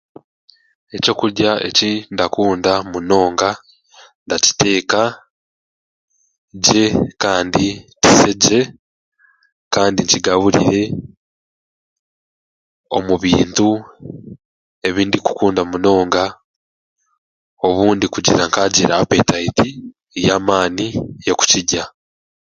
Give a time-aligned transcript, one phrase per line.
[0.95, 3.49] Ekyokurya eki ndakunda munonga,
[4.25, 5.01] ndakiteeka
[6.65, 6.85] gye
[7.23, 7.65] kandi
[8.01, 8.61] kise gye
[9.73, 10.81] kandi nkigaburire
[12.97, 13.67] omu bintu
[14.87, 16.23] ebi ndikukunda munonga,
[17.67, 19.69] obundi kugira nkaagira apetaiti
[20.25, 20.87] y'amaani
[21.27, 21.83] y'okukirya.